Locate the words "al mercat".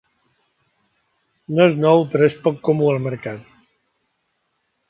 2.95-3.45